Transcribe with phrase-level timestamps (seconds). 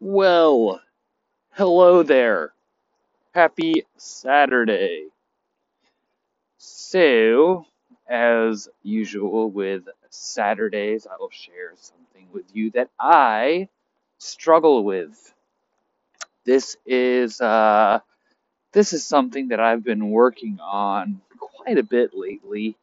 [0.00, 0.80] Well,
[1.52, 2.54] hello there.
[3.34, 5.08] Happy Saturday.
[6.58, 7.66] So,
[8.08, 13.68] as usual with Saturdays, I will share something with you that I
[14.18, 15.34] struggle with.
[16.44, 18.00] This is uh
[18.72, 22.76] this is something that I've been working on quite a bit lately.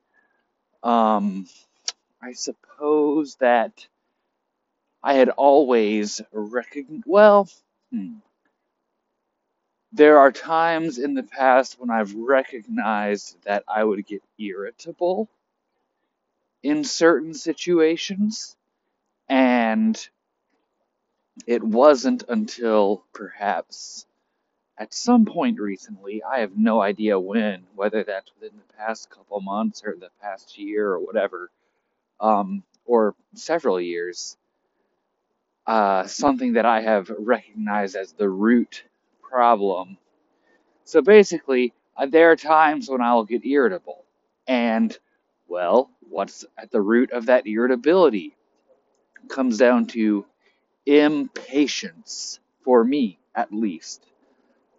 [0.84, 1.48] Um,
[2.22, 3.88] I suppose that
[5.06, 7.48] I had always recognized, well,
[7.92, 8.16] hmm.
[9.94, 15.30] There are times in the past when I've recognized that I would get irritable
[16.64, 18.58] in certain situations,
[19.30, 19.96] and
[21.48, 24.08] it wasn't until perhaps
[24.78, 29.40] at some point recently, I have no idea when, whether that's within the past couple
[29.40, 31.52] months or the past year or whatever,
[32.20, 34.36] um, or several years,
[35.68, 38.84] uh, something that I have recognized as the root
[39.22, 39.98] problem
[40.86, 44.04] So basically, uh, there are times when I'll get irritable.
[44.48, 44.98] And,
[45.48, 48.36] well, what's at the root of that irritability?
[49.30, 50.26] Comes down to
[50.86, 54.06] impatience, for me at least.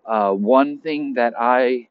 [0.07, 1.89] Uh, one thing that I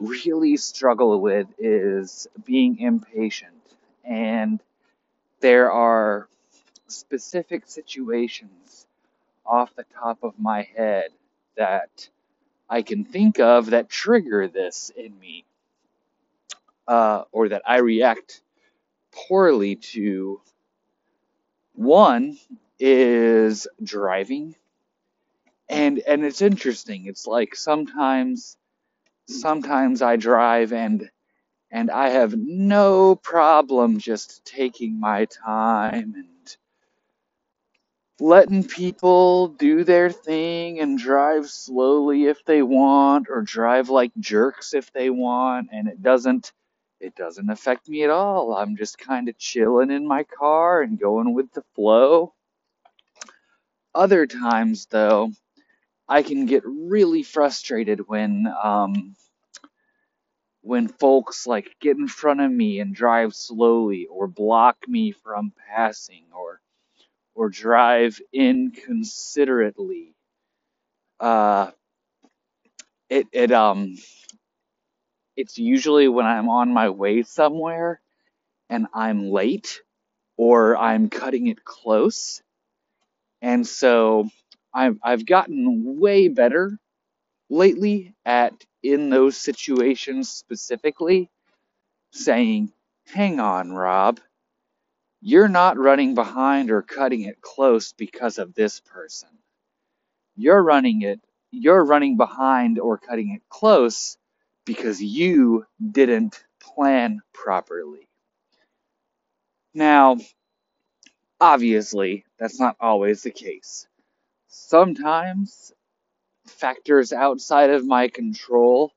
[0.00, 3.52] really struggle with is being impatient.
[4.04, 4.60] And
[5.40, 6.28] there are
[6.88, 8.86] specific situations
[9.46, 11.10] off the top of my head
[11.56, 12.08] that
[12.70, 15.44] I can think of that trigger this in me.
[16.88, 18.42] uh, or that I react
[19.12, 20.40] poorly to.
[21.74, 22.38] One
[22.80, 24.56] is driving,
[25.68, 27.06] and and it's interesting.
[27.06, 28.56] It's like sometimes
[29.28, 31.10] sometimes I drive and
[31.70, 36.26] and I have no problem just taking my time and
[38.18, 44.72] letting people do their thing and drive slowly if they want or drive like jerks
[44.72, 46.52] if they want and it doesn't
[46.98, 48.54] it doesn't affect me at all.
[48.54, 52.32] I'm just kind of chilling in my car and going with the flow.
[53.94, 55.32] Other times though,
[56.08, 59.14] I can get really frustrated when um
[60.62, 65.52] when folks like get in front of me and drive slowly or block me from
[65.68, 66.60] passing or
[67.36, 70.16] or drive inconsiderately.
[71.20, 71.70] Uh
[73.10, 73.96] it it um
[75.36, 78.00] it's usually when I'm on my way somewhere
[78.70, 79.80] and I'm late
[80.36, 82.42] or I'm cutting it close.
[83.42, 84.28] And so
[84.74, 86.78] I've I've gotten way better
[87.50, 91.30] lately at in those situations specifically
[92.12, 92.72] saying,
[93.06, 94.20] "Hang on, Rob.
[95.28, 99.28] You're not running behind or cutting it close because of this person.
[100.36, 101.20] You're running it
[101.50, 104.18] you're running behind or cutting it close
[104.66, 108.08] because you didn't plan properly."
[109.74, 110.18] Now,
[111.40, 113.88] obviously, that's not always the case.
[114.48, 115.72] Sometimes
[116.46, 118.92] factors outside of my control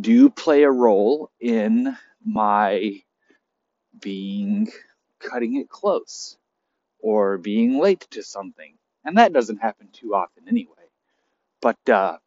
[0.00, 3.02] do play a role in my
[4.00, 4.70] being
[5.20, 6.36] cutting it close
[7.00, 8.74] or being late to something.
[9.04, 10.74] And that doesn't happen too often anyway.
[11.62, 12.18] But uh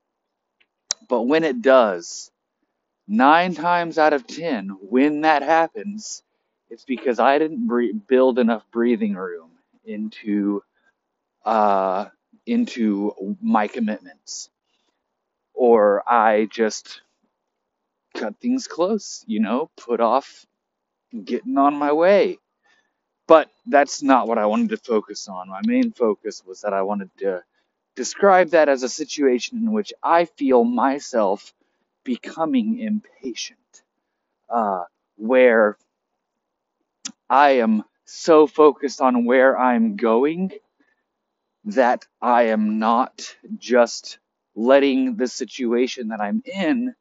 [1.10, 2.32] but when it does,
[3.08, 6.24] 9 times out of 10 when that happens,
[6.70, 9.52] it's because I didn't bre- build enough breathing room
[9.86, 10.64] into
[11.46, 12.08] uh
[12.48, 14.50] into my commitments
[15.54, 17.02] or I just
[18.16, 20.46] cut things close, you know, put off
[21.26, 22.40] getting on my way.
[23.30, 25.50] But that's not what I wanted to focus on.
[25.50, 27.44] My main focus was that I wanted to
[27.96, 31.54] describe that as a situation in which I feel myself
[32.04, 33.84] becoming impatient,
[34.50, 34.86] uh,
[35.18, 35.78] where
[37.30, 40.54] I am so focused on where I'm going
[41.66, 44.20] that I am not just
[44.56, 46.96] letting the situation that I'm in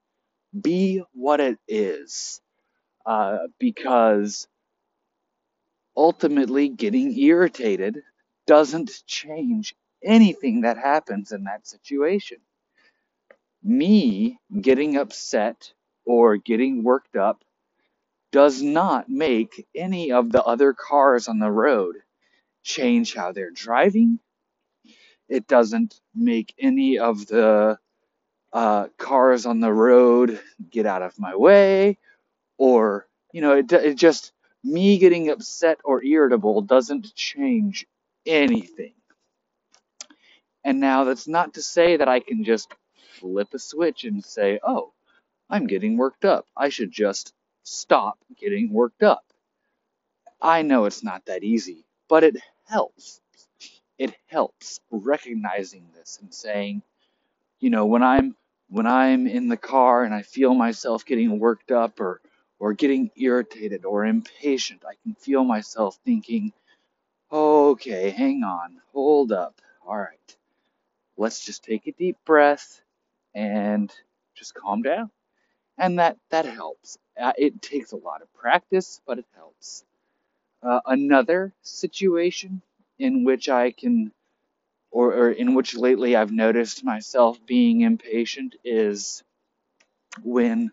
[0.61, 2.43] be what it is.
[3.07, 4.49] Uh, because
[5.99, 7.99] ultimately getting irritated
[8.47, 12.39] doesn't change anything that happens in that situation.
[13.62, 15.73] Me getting upset
[16.06, 17.45] or getting worked up
[18.33, 21.97] does not make any of the other cars on the road
[22.65, 24.21] change how they're driving.
[25.29, 27.79] It doesn't make any of the
[28.53, 30.41] uh, cars on the road
[30.71, 31.99] get out of my way
[32.59, 34.33] or, you know, it, it just,
[34.65, 37.87] me getting upset or irritable doesn't change
[38.27, 38.95] anything.
[40.65, 42.73] And now that's not to say that I can just
[43.19, 44.93] flip a switch and say, oh,
[45.49, 46.47] I'm getting worked up.
[46.57, 47.33] I should just
[47.63, 49.25] stop getting worked up.
[50.41, 53.21] I know it's not that easy, but it helps.
[53.99, 56.83] It helps recognizing this and saying,
[57.61, 58.37] you know, when I'm
[58.71, 62.21] when I'm in the car and I feel myself getting worked up or
[62.59, 66.53] or getting irritated or impatient, I can feel myself thinking,
[67.33, 69.61] okay, hang on, hold up.
[69.87, 70.37] All right,
[71.17, 72.83] let's just take a deep breath
[73.35, 73.93] and
[74.37, 75.11] just calm down.
[75.79, 76.99] And that that helps.
[77.21, 79.85] Uh, it takes a lot of practice, but it helps.
[80.63, 82.63] Uh, another situation
[82.99, 84.13] in which I can
[84.91, 89.23] or, or in which lately I've noticed myself being impatient is
[90.23, 90.71] when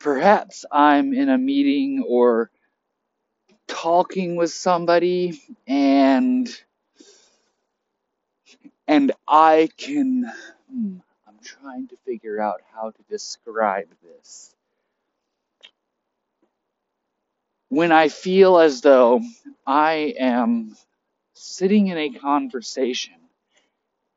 [0.00, 2.50] perhaps I'm in a meeting or
[3.68, 6.48] talking with somebody and
[8.88, 10.30] and I can
[10.70, 10.96] hmm,
[11.28, 14.54] I'm trying to figure out how to describe this.
[17.70, 19.22] When I feel as though
[19.66, 20.76] I am
[21.34, 23.14] sitting in a conversation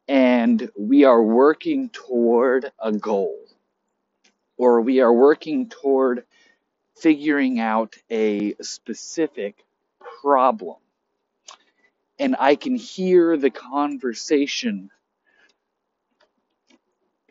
[0.08, 3.38] and we are working toward a goal
[4.60, 6.26] or we are working toward
[6.98, 9.66] figuring out a specific
[10.22, 10.78] problem.
[12.20, 14.92] And I can hear the conversation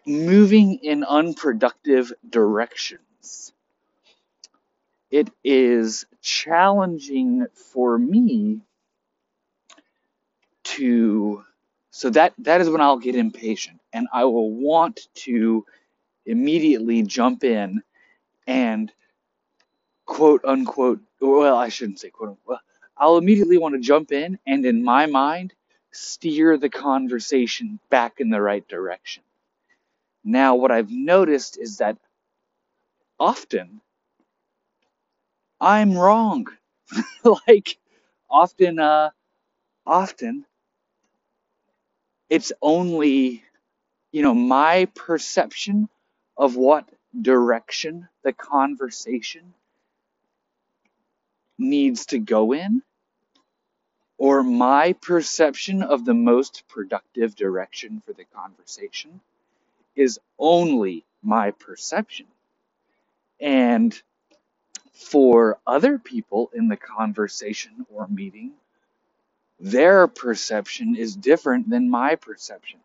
[0.06, 3.52] moving in unproductive directions.
[5.10, 8.62] It is challenging for me
[10.64, 11.44] to
[11.90, 15.66] so that that is when I'll get impatient and I will want to
[16.28, 17.82] immediately jump in
[18.46, 18.92] and
[20.06, 22.58] quote unquote, well, I shouldn't say quote unquote,
[22.96, 25.54] I'll immediately want to jump in and in my mind
[25.92, 29.22] steer the conversation back in the right direction.
[30.25, 31.98] Now, what I've noticed is that
[33.20, 33.81] often
[35.60, 36.46] I'm wrong.
[37.48, 37.78] like
[38.31, 39.10] often, uh,
[39.86, 40.46] often
[42.31, 43.44] it's only,
[44.12, 45.88] you know, my perception
[46.38, 46.88] of what
[47.20, 49.52] direction the conversation
[51.58, 52.82] needs to go in,
[54.17, 59.20] or my perception of the most productive direction for the conversation
[59.96, 62.26] is only my perception.
[63.41, 64.00] And
[64.93, 68.52] for other people in the conversation or meeting,
[69.61, 72.81] their perception is different than my perception.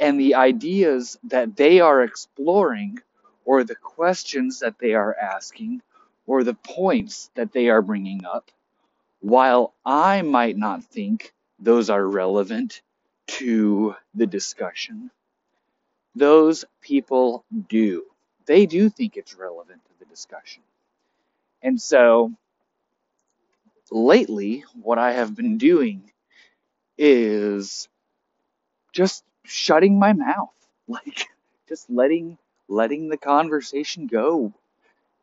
[0.00, 3.00] And the ideas that they are exploring,
[3.46, 5.82] or the questions that they are asking,
[6.26, 8.50] or the points that they are bringing up,
[9.20, 12.82] while I might not think those are relevant
[13.28, 15.10] to the discussion,
[16.14, 18.04] those people do.
[18.46, 20.62] They do think it's relevant to the discussion.
[21.62, 22.32] And so
[23.90, 26.10] lately, what I have been doing
[26.98, 27.88] is
[28.92, 30.54] just shutting my mouth,
[30.88, 31.28] like
[31.68, 32.38] just letting
[32.68, 34.52] letting the conversation go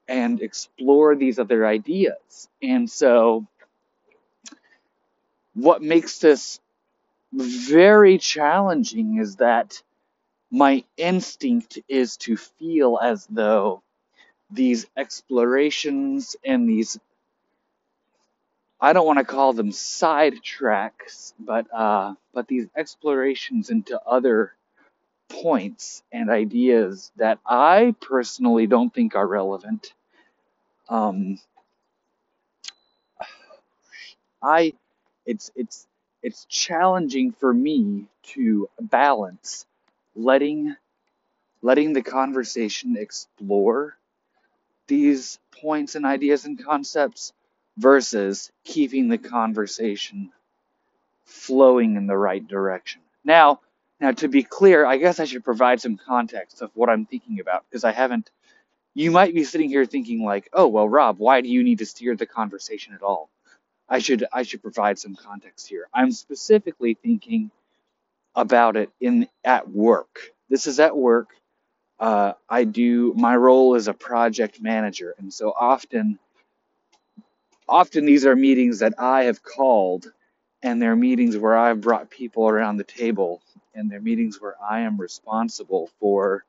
[0.08, 2.50] and explore these other ideas.
[2.62, 3.48] And so
[5.54, 6.60] what makes this
[7.34, 9.82] very challenging is that
[10.52, 13.84] my instinct is to feel as though
[14.52, 17.00] these explorations and these
[18.80, 24.54] I don't want to call them side tracks, but uh, but these explorations into other
[25.30, 29.94] points and ideas that I personally don't think are relevant.
[30.90, 31.40] Um,
[34.42, 34.74] I
[35.26, 35.88] it's it's
[36.24, 39.66] it's challenging for me to balance
[40.16, 40.76] letting
[41.62, 43.98] letting the conversation explore
[44.88, 47.34] these points and ideas and concepts
[47.78, 50.32] versus keeping the conversation
[51.26, 53.02] flowing in the right direction.
[53.26, 53.62] Now,
[54.00, 57.40] now to be clear, I guess I should provide some context of what I'm thinking
[57.40, 58.32] about because I haven't
[58.96, 61.88] you might be sitting here thinking like, "Oh, well, Rob, why do you need to
[61.88, 63.30] steer the conversation at all?"
[63.90, 65.88] I should I should provide some context here.
[65.94, 67.52] I'm specifically thinking
[68.36, 70.20] about it in at work.
[70.50, 71.30] This is at work.
[72.00, 76.20] Uh, I do my role as a project manager, and so often
[77.68, 80.12] often these are meetings that I have called,
[80.64, 83.42] and they're meetings where I've brought people around the table,
[83.76, 86.46] and they're meetings where I am responsible for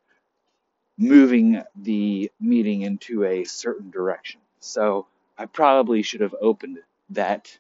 [0.99, 4.41] moving the meeting into a certain direction.
[4.61, 5.07] So
[5.39, 6.79] I probably should have opened
[7.11, 7.57] that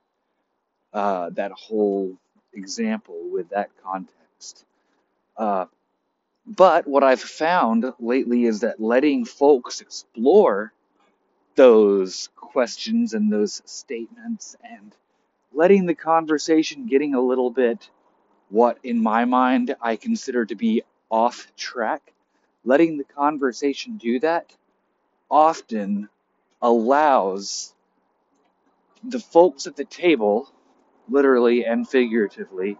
[0.92, 2.16] uh, that whole
[2.52, 4.64] example with that context.
[5.36, 5.66] Uh,
[6.46, 10.72] but what I've found lately is that letting folks explore
[11.58, 14.94] those questions and those statements and
[15.52, 17.90] letting the conversation getting a little bit
[18.48, 22.12] what in my mind I consider to be off track,
[22.64, 24.54] letting the conversation do that
[25.28, 26.08] often
[26.62, 27.74] allows
[29.02, 30.48] the folks at the table,
[31.08, 32.78] literally and figuratively,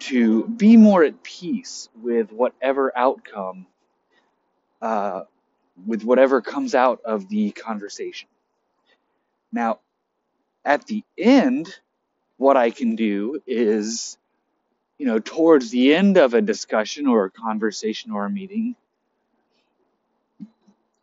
[0.00, 3.66] to be more at peace with whatever outcome,
[4.80, 5.22] uh,
[5.86, 8.28] with whatever comes out of the conversation.
[9.52, 9.80] Now,
[10.64, 11.74] at the end,
[12.36, 14.16] what I can do is,
[14.98, 18.76] you know, towards the end of a discussion or a conversation or a meeting,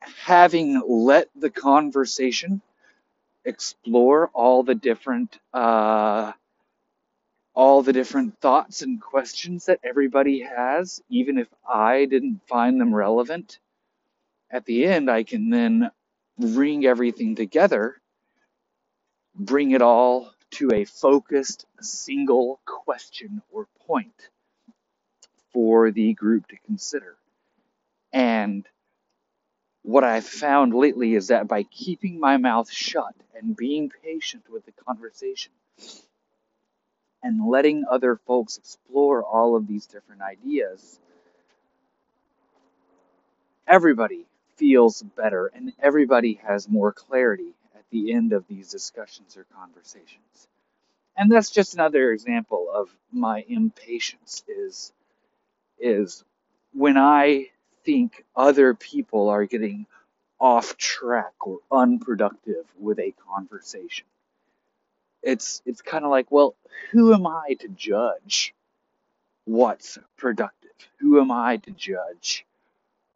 [0.01, 2.61] having let the conversation
[3.45, 6.31] explore all the different uh,
[7.55, 12.95] all the different thoughts and questions that everybody has, even if I didn't find them
[12.95, 13.59] relevant.
[14.51, 15.91] At the end, I can then
[16.39, 18.01] bring everything together,
[19.35, 24.29] bring it all to a focused single question or point
[25.53, 27.15] for the group to consider.
[28.11, 28.67] And
[29.83, 34.65] what I've found lately is that by keeping my mouth shut and being patient with
[34.65, 35.51] the conversation
[37.23, 40.99] and letting other folks explore all of these different ideas,
[43.67, 44.25] everybody
[44.59, 50.49] feels better and everybody has more clarity at the end of these discussions or conversations.
[51.17, 54.93] And that's just another example of my impatience is
[55.79, 56.23] is
[56.73, 57.47] when I
[57.85, 59.87] think other people are getting
[60.39, 64.07] off track or unproductive with a conversation.
[65.23, 66.55] It's it's kind of like, well,
[66.91, 68.53] who am I to judge
[69.45, 70.71] what's productive?
[70.99, 72.45] Who am I to judge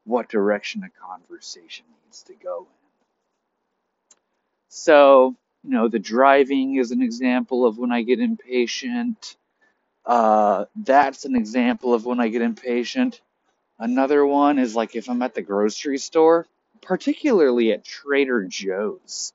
[0.05, 4.17] what direction a conversation needs to go in?
[4.69, 9.38] So, you know, the driving is an example of when I get impatient.
[10.05, 13.22] Uh, that's an example of when I get impatient.
[13.79, 16.48] Another one is like if I'm at the grocery store,
[16.81, 19.33] particularly at Trader Joe's.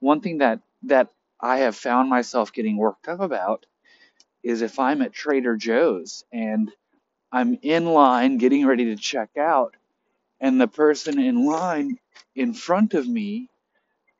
[0.00, 1.08] One thing that that
[1.40, 3.66] I have found myself getting worked up about
[4.42, 6.70] is if I'm at Trader Joe's and
[7.32, 9.74] I'm in line getting ready to check out,
[10.44, 11.98] and the person in line
[12.34, 13.48] in front of me,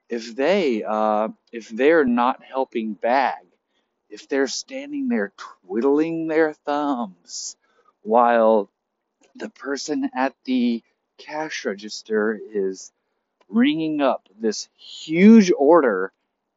[0.09, 3.45] if they uh, if they're not helping bag,
[4.09, 7.59] if they're standing there twiddling their thumbs
[8.01, 8.71] while
[9.37, 10.83] the person at the
[11.19, 12.91] cash register is
[13.51, 16.11] ringing up this huge order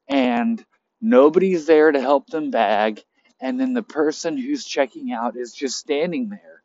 [0.08, 0.64] and
[1.02, 3.04] nobody's there to help them bag
[3.42, 6.64] and then the person who's checking out is just standing there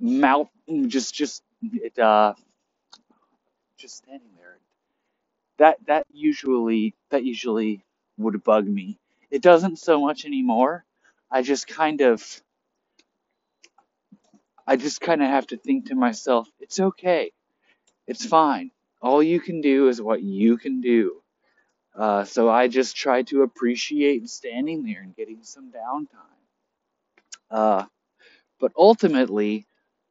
[0.00, 0.48] mouth
[0.88, 2.34] just just it uh
[3.78, 4.58] just standing there.
[5.58, 7.84] That that usually that usually
[8.18, 8.98] would bug me.
[9.30, 10.84] It doesn't so much anymore.
[11.30, 12.22] I just kind of
[14.66, 17.32] i just kind of have to think to myself it's okay.
[18.06, 18.70] It's fine.
[19.02, 21.22] All you can do is what you can do.
[21.94, 26.40] Uh, so I just try to appreciate standing there and getting some downtime.
[27.50, 27.86] Uh,
[28.60, 29.66] but ultimately,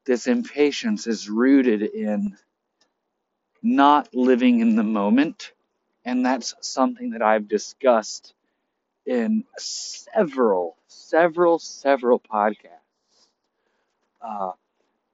[0.10, 2.36] this impatience is rooted in
[3.62, 5.51] not living in the moment.
[6.04, 8.34] And that's something that I've discussed
[9.06, 13.28] in several, several, several podcasts.
[14.20, 14.54] Uh,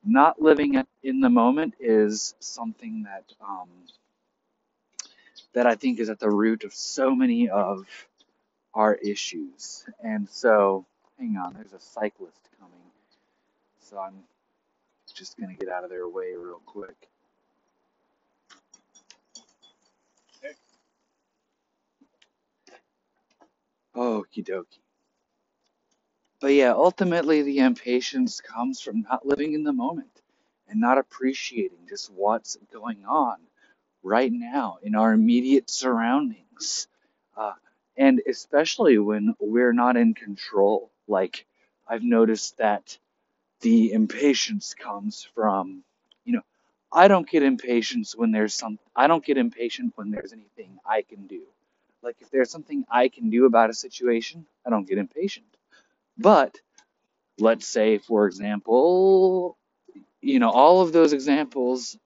[0.05, 3.67] not living in the moment is something that um,
[5.53, 7.85] that I think is at the root of so many of
[8.73, 9.85] our issues.
[10.01, 10.85] And so,
[11.19, 12.79] hang on, there's a cyclist coming.
[13.81, 14.23] So I'm
[15.15, 17.09] just going to get out of their way real quick.
[23.95, 24.79] Okie dokie.
[26.41, 30.21] But yeah, ultimately, the impatience comes from not living in the moment
[30.67, 33.37] and not appreciating just what's going on
[34.03, 36.87] right now in our immediate surroundings.
[37.37, 37.53] Uh,
[37.97, 40.91] and especially when we're not in control.
[41.07, 41.45] Like,
[41.87, 42.97] I've noticed that
[43.65, 45.83] the impatience comes from,
[46.23, 46.43] you know,
[46.93, 51.01] I don't get impatience when there's some, I don't get impatient when there's anything I
[51.01, 51.41] can do.
[52.03, 55.47] Like, if there's something I can do about a situation, I don't get impatient.
[56.15, 56.59] But
[57.39, 59.57] let's say, for example,
[60.21, 61.97] you know, all of those examples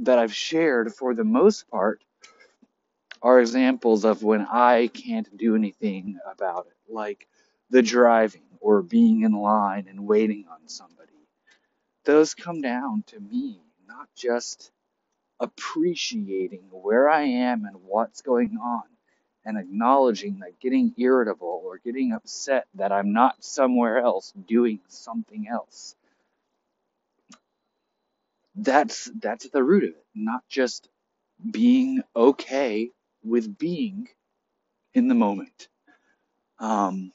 [0.00, 2.04] that I've shared for the most part
[3.22, 7.26] are examples of when I can't do anything about it, like
[7.70, 11.14] the driving or being in line and waiting on somebody.
[12.04, 14.70] those come down to me not just
[15.40, 18.84] appreciating where I am and what's going on
[19.44, 25.48] and acknowledging that getting irritable or getting upset that I'm not somewhere else doing something
[25.48, 25.96] else.
[28.56, 30.88] That's that's at the root of it, not just
[31.50, 32.90] being okay
[33.24, 34.08] with being
[34.94, 35.68] in the moment.
[36.60, 37.12] Um,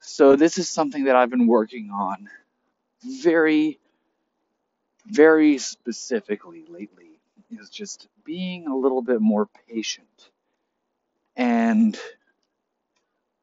[0.00, 2.28] so this is something that I've been working on
[3.02, 3.78] very,
[5.06, 10.30] very specifically lately is just being a little bit more patient.
[11.36, 11.98] And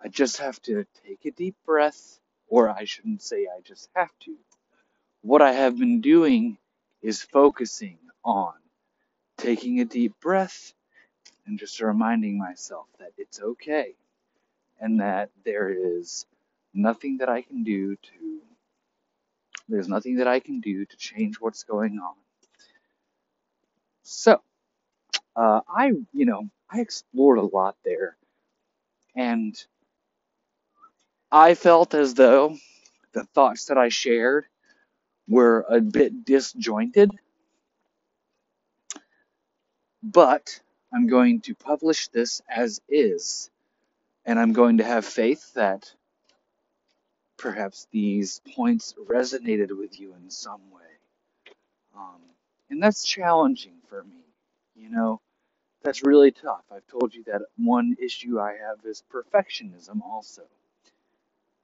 [0.02, 4.12] I just have to take a deep breath, or I shouldn't say I just have
[4.22, 4.36] to.
[5.22, 6.58] What I have been doing
[7.02, 8.54] is focusing on
[9.38, 10.74] taking a deep breath
[11.46, 13.96] and just reminding myself that it's okay
[14.80, 16.26] and that there is
[16.74, 18.42] nothing that I can do to
[19.70, 22.16] there's nothing that I can do to change what's going on.
[24.04, 24.42] So,
[25.36, 28.18] uh, I, you know, I explored a lot there,
[29.16, 29.56] and
[31.32, 32.58] I felt as though
[33.14, 34.46] the thoughts that I shared
[35.28, 37.12] were a bit disjointed,
[40.04, 40.62] but
[40.94, 43.50] I'm going to publish this as is,
[44.26, 45.94] and I'm going to have faith that
[47.38, 50.82] perhaps these points resonated with you in some way.
[51.96, 52.22] Um,
[52.70, 54.24] and that's challenging for me.
[54.75, 55.22] You know,
[55.84, 56.63] that's really tough.
[56.72, 60.44] I've told you that one issue I have is perfectionism also.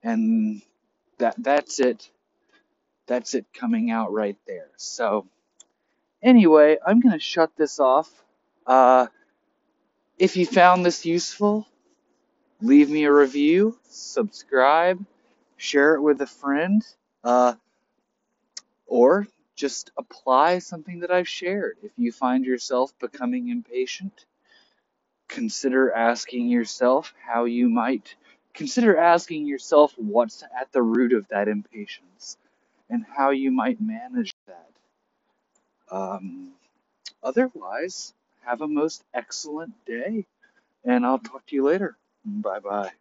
[0.02, 0.62] And
[1.18, 2.10] that that's it.
[3.08, 4.70] That's it coming out right there.
[4.78, 5.28] So
[6.22, 8.10] anyway, I'm going to shut this off.
[8.66, 9.08] Uh,
[10.18, 11.68] if you found this useful,
[12.62, 15.06] leave me a review, subscribe,
[15.64, 16.86] share it with a friend.
[17.24, 17.54] Uh,
[18.86, 21.78] or just apply something that I've shared.
[21.82, 24.26] If you find yourself becoming impatient,
[25.30, 28.16] consider asking yourself how you might
[28.54, 32.38] consider asking yourself what's at the root of that impatience
[32.90, 34.70] and how you might manage that.
[35.90, 36.52] Um,
[37.24, 38.14] otherwise,
[38.46, 40.26] have a most excellent day,
[40.84, 41.96] and I'll talk to you later.
[42.26, 42.92] Bye bye.